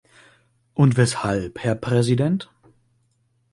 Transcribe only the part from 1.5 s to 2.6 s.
Herr Präsident?